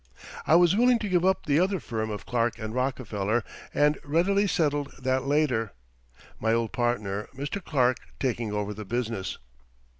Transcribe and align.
I 0.47 0.55
was 0.55 0.75
willing 0.75 0.97
to 0.97 1.07
give 1.07 1.23
up 1.23 1.45
the 1.45 1.59
other 1.59 1.79
firm 1.79 2.09
of 2.09 2.25
Clark 2.25 2.55
& 2.57 2.57
Rockefeller, 2.59 3.43
and 3.71 3.99
readily 4.03 4.47
settled 4.47 4.91
that 4.97 5.25
later 5.25 5.73
my 6.39 6.53
old 6.53 6.71
partner, 6.71 7.29
Mr. 7.35 7.63
Clark, 7.63 7.97
taking 8.19 8.51
over 8.51 8.73
the 8.73 8.83
business. 8.83 9.37